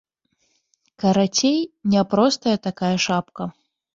[1.01, 1.59] Карацей,
[1.95, 3.43] няпростая такая шапка.